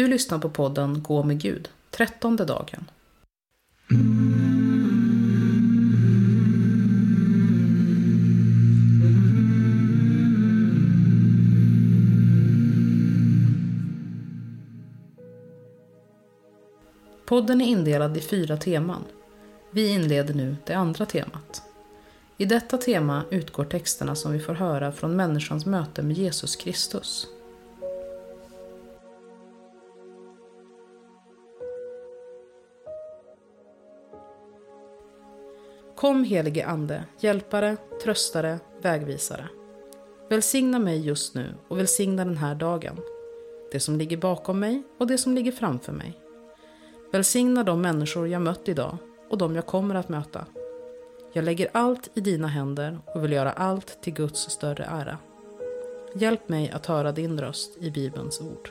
[0.00, 2.90] Du lyssnar på podden Gå med Gud, trettonde dagen.
[17.26, 19.04] Podden är indelad i fyra teman.
[19.70, 21.62] Vi inleder nu det andra temat.
[22.36, 27.26] I detta tema utgår texterna som vi får höra från människans möte med Jesus Kristus.
[36.00, 39.48] Kom helige Ande, hjälpare, tröstare, vägvisare.
[40.28, 42.96] Välsigna mig just nu och välsigna den här dagen.
[43.72, 46.18] Det som ligger bakom mig och det som ligger framför mig.
[47.12, 48.96] Välsigna de människor jag mött idag
[49.30, 50.46] och de jag kommer att möta.
[51.32, 55.18] Jag lägger allt i dina händer och vill göra allt till Guds större ära.
[56.14, 58.70] Hjälp mig att höra din röst i Bibelns ord.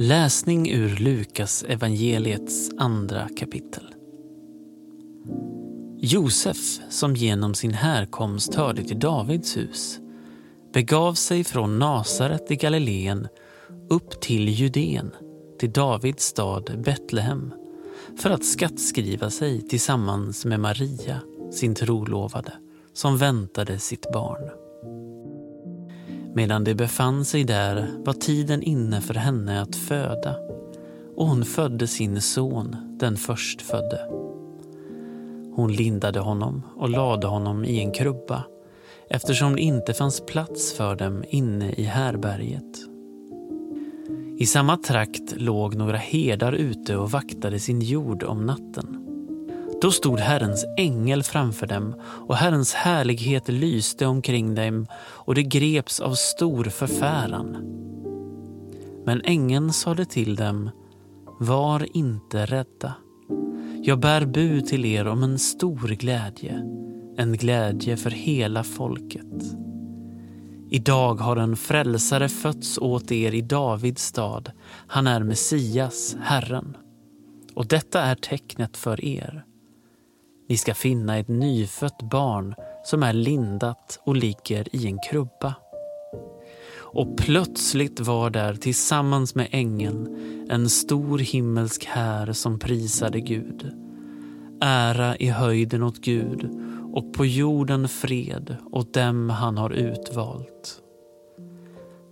[0.00, 3.94] Läsning ur Lukas evangeliets andra kapitel.
[5.98, 9.98] Josef, som genom sin härkomst hörde till Davids hus,
[10.72, 13.28] begav sig från Nasaret i Galileen
[13.90, 15.10] upp till Judeen,
[15.58, 17.52] till Davids stad Betlehem,
[18.18, 21.20] för att skattskriva sig tillsammans med Maria,
[21.52, 22.52] sin trolovade,
[22.92, 24.67] som väntade sitt barn.
[26.34, 30.34] Medan de befann sig där var tiden inne för henne att föda
[31.16, 34.00] och hon födde sin son, den förstfödde.
[35.54, 38.44] Hon lindade honom och lade honom i en krubba
[39.10, 42.88] eftersom det inte fanns plats för dem inne i härberget.
[44.38, 48.97] I samma trakt låg några herdar ute och vaktade sin jord om natten.
[49.80, 56.00] Då stod Herrens ängel framför dem och Herrens härlighet lyste omkring dem och de greps
[56.00, 57.56] av stor förfäran.
[59.06, 60.70] Men ängeln sade till dem,
[61.40, 62.94] var inte rädda.
[63.82, 66.52] Jag bär bud till er om en stor glädje,
[67.16, 69.42] en glädje för hela folket.
[70.70, 74.50] Idag har en frälsare fötts åt er i Davids stad.
[74.86, 76.76] Han är Messias, Herren.
[77.54, 79.44] Och detta är tecknet för er.
[80.48, 82.54] Ni ska finna ett nyfött barn
[82.84, 85.54] som är lindat och ligger i en krubba.
[86.76, 90.16] Och plötsligt var där tillsammans med ängeln
[90.50, 93.72] en stor himmelsk här som prisade Gud.
[94.60, 96.50] Ära i höjden åt Gud
[96.92, 100.82] och på jorden fred åt dem han har utvalt.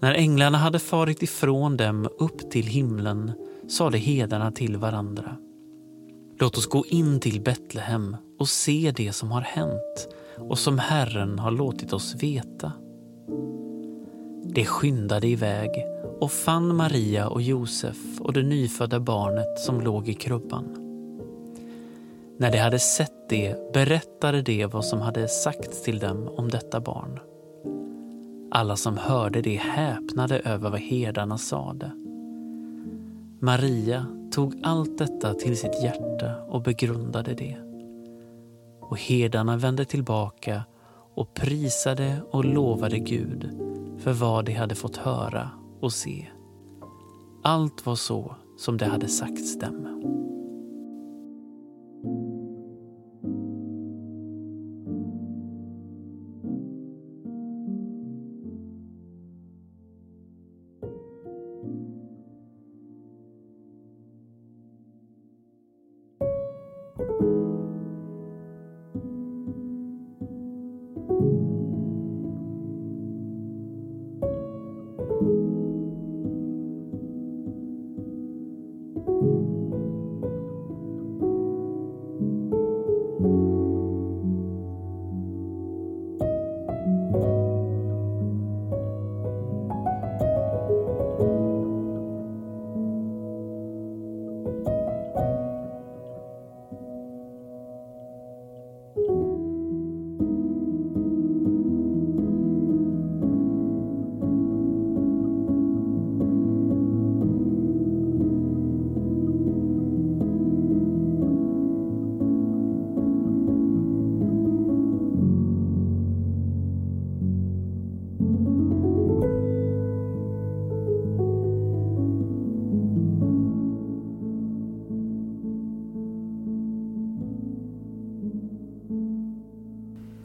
[0.00, 3.32] När änglarna hade farit ifrån dem upp till himlen
[3.68, 5.36] sade hedarna till varandra.
[6.38, 10.08] Låt oss gå in till Betlehem och se det som har hänt
[10.38, 12.72] och som Herren har låtit oss veta.
[14.44, 15.70] De skyndade iväg
[16.20, 20.64] och fann Maria och Josef och det nyfödda barnet som låg i krubban.
[22.38, 26.80] När de hade sett det berättade de vad som hade sagts till dem om detta
[26.80, 27.18] barn.
[28.50, 31.90] Alla som hörde det häpnade över vad herdarna sade.
[33.40, 37.73] Maria tog allt detta till sitt hjärta och begrundade det.
[38.88, 40.62] Och herdarna vände tillbaka
[41.14, 43.50] och prisade och lovade Gud
[43.98, 45.50] för vad de hade fått höra
[45.80, 46.26] och se.
[47.42, 50.23] Allt var så som det hade sagts dem.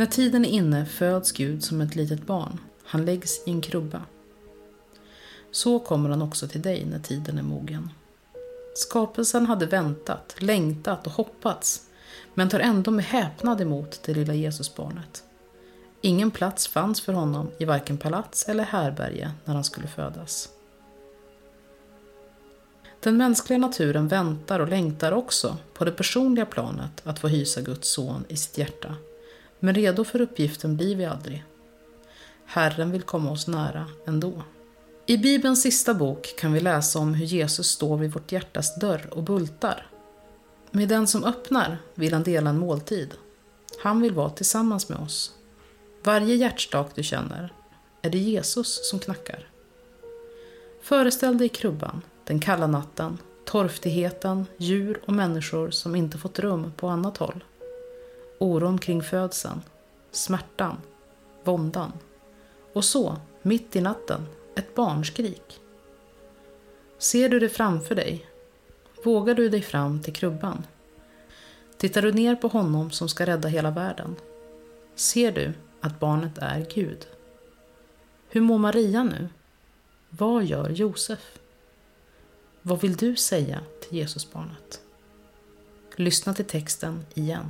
[0.00, 2.60] När tiden är inne föds Gud som ett litet barn.
[2.84, 4.02] Han läggs i en krubba.
[5.50, 7.90] Så kommer han också till dig när tiden är mogen.
[8.74, 11.86] Skapelsen hade väntat, längtat och hoppats,
[12.34, 15.22] men tar ändå med häpnad emot det lilla Jesusbarnet.
[16.00, 20.48] Ingen plats fanns för honom i varken palats eller härberge när han skulle födas.
[23.00, 27.88] Den mänskliga naturen väntar och längtar också på det personliga planet att få hysa Guds
[27.88, 28.96] son i sitt hjärta.
[29.60, 31.44] Men redo för uppgiften blir vi aldrig.
[32.46, 34.42] Herren vill komma oss nära ändå.
[35.06, 39.08] I Bibelns sista bok kan vi läsa om hur Jesus står vid vårt hjärtas dörr
[39.10, 39.86] och bultar.
[40.70, 43.14] Med den som öppnar vill han dela en måltid.
[43.82, 45.32] Han vill vara tillsammans med oss.
[46.02, 47.52] Varje hjärtstak du känner
[48.02, 49.48] är det Jesus som knackar.
[50.82, 56.88] Föreställ dig krubban, den kalla natten, torftigheten, djur och människor som inte fått rum på
[56.88, 57.44] annat håll.
[58.42, 59.60] Oron kring födseln,
[60.10, 60.76] smärtan,
[61.44, 61.92] våndan.
[62.72, 64.26] Och så, mitt i natten,
[64.56, 65.60] ett barnskrik.
[66.98, 68.26] Ser du det framför dig?
[69.04, 70.66] Vågar du dig fram till krubban?
[71.76, 74.16] Tittar du ner på honom som ska rädda hela världen?
[74.94, 77.06] Ser du att barnet är Gud?
[78.28, 79.28] Hur mår Maria nu?
[80.10, 81.38] Vad gör Josef?
[82.62, 84.80] Vad vill du säga till Jesusbarnet?
[85.96, 87.46] Lyssna till texten igen.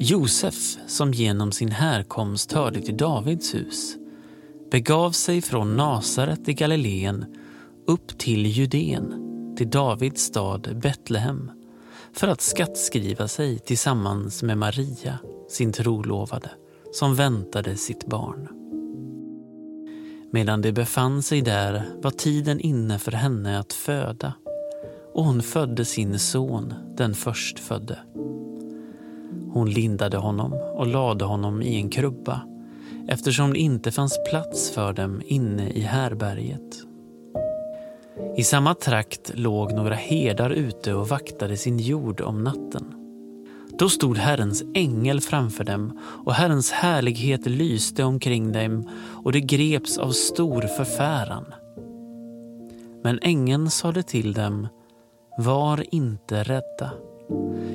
[0.00, 3.96] Josef, som genom sin härkomst hörde till Davids hus,
[4.70, 7.24] begav sig från Nasaret i Galileen
[7.86, 9.14] upp till Judeen,
[9.56, 11.50] till Davids stad Betlehem
[12.12, 15.18] för att skattskriva sig tillsammans med Maria,
[15.48, 16.50] sin trolovade,
[16.92, 18.48] som väntade sitt barn.
[20.32, 24.32] Medan de befann sig där var tiden inne för henne att föda
[25.14, 27.98] och hon födde sin son, den förstfödde.
[29.58, 32.40] Hon lindade honom och lade honom i en krubba
[33.08, 36.76] eftersom det inte fanns plats för dem inne i härberget.
[38.36, 42.94] I samma trakt låg några herdar ute och vaktade sin jord om natten.
[43.78, 48.88] Då stod Herrens ängel framför dem och Herrens härlighet lyste omkring dem
[49.24, 51.44] och de greps av stor förfäran.
[53.02, 54.68] Men ängeln sade till dem,
[55.38, 56.90] var inte rädda.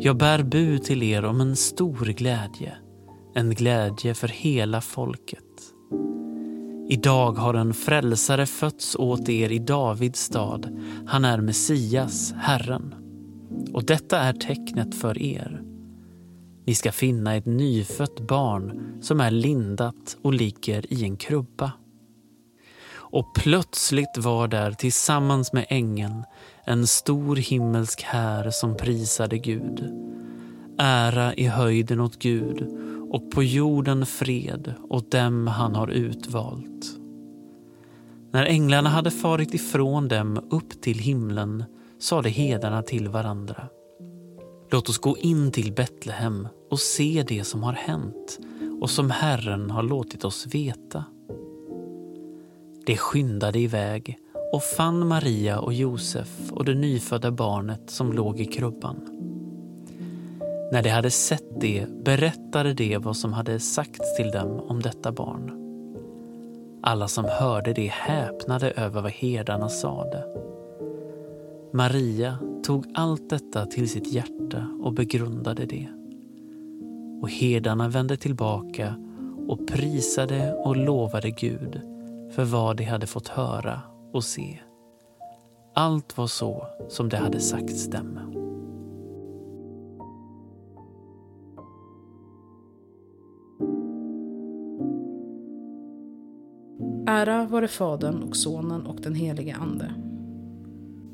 [0.00, 2.76] Jag bär bud till er om en stor glädje,
[3.34, 5.44] en glädje för hela folket.
[6.90, 10.78] Idag har en frälsare fötts åt er i Davids stad.
[11.06, 12.94] Han är Messias, Herren.
[13.72, 15.62] Och detta är tecknet för er.
[16.66, 21.72] Ni ska finna ett nyfött barn som är lindat och ligger i en krubba.
[23.10, 26.24] Och plötsligt var där tillsammans med ängeln
[26.64, 29.94] en stor himmelsk här som prisade Gud.
[30.78, 32.66] Ära i höjden åt Gud
[33.10, 36.98] och på jorden fred åt dem han har utvalt.
[38.30, 41.64] När änglarna hade farit ifrån dem upp till himlen
[41.98, 43.68] sade hedarna till varandra.
[44.70, 48.38] Låt oss gå in till Betlehem och se det som har hänt
[48.80, 51.04] och som Herren har låtit oss veta.
[52.88, 54.18] De skyndade iväg
[54.52, 58.96] och fann Maria och Josef och det nyfödda barnet som låg i krubban.
[60.72, 65.12] När de hade sett det berättade de vad som hade sagts till dem om detta
[65.12, 65.52] barn.
[66.82, 70.24] Alla som hörde det häpnade över vad herdarna sade.
[71.72, 75.88] Maria tog allt detta till sitt hjärta och begrundade det.
[77.22, 78.94] Och herdarna vände tillbaka
[79.48, 81.97] och prisade och lovade Gud
[82.30, 83.80] för vad de hade fått höra
[84.12, 84.58] och se.
[85.74, 88.18] Allt var så som det hade sagts dem.
[97.08, 99.94] Ära vare Fadern och Sonen och den helige Ande.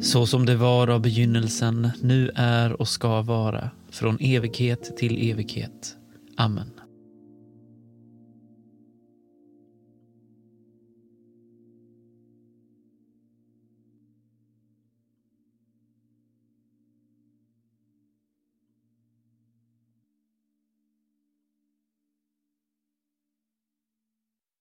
[0.00, 5.96] Så som det var av begynnelsen, nu är och ska vara, från evighet till evighet.
[6.36, 6.70] Amen.